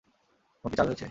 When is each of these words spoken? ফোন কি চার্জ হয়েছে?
ফোন 0.65 0.69
কি 0.71 0.75
চার্জ 0.77 0.87
হয়েছে? 0.89 0.99